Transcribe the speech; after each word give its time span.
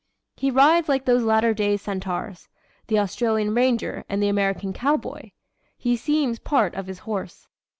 He 0.35 0.49
rides 0.49 0.89
like 0.89 1.05
those 1.05 1.21
latter 1.21 1.53
day 1.53 1.77
centaurs 1.77 2.49
the 2.87 2.97
Australian 2.97 3.53
ranger 3.53 4.03
and 4.09 4.19
the 4.19 4.29
American 4.29 4.73
cowboy. 4.73 5.29
He 5.77 5.95
seems 5.95 6.39
part 6.39 6.73
of 6.73 6.87
his 6.87 6.97
horse." 7.05 7.47